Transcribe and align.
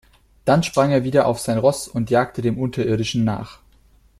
Dann 0.45 0.63
sprang 0.63 0.89
er 0.89 1.03
wieder 1.03 1.27
auf 1.27 1.37
sein 1.39 1.59
Ross 1.59 1.87
und 1.87 2.09
jagte 2.09 2.41
den 2.41 2.57
Unterirdischen 2.57 3.23
nach. 3.23 3.59